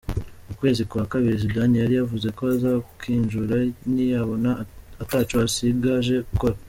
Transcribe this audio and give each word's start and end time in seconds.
Mu 0.47 0.53
kwezi 0.59 0.81
kwa 0.89 1.03
kabiri, 1.11 1.41
Zidane 1.43 1.75
yari 1.79 1.93
yavuze 1.99 2.27
ko 2.37 2.41
azokinjura 2.55 3.55
n'iyabona 3.93 4.49
"ataco 5.03 5.35
asigaje 5.47 6.15
gukora". 6.29 6.55